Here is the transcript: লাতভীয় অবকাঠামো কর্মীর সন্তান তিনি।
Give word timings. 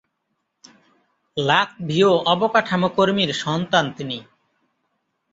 লাতভীয় 1.37 2.11
অবকাঠামো 2.25 2.89
কর্মীর 2.95 3.31
সন্তান 3.33 3.85
তিনি। 3.91 4.17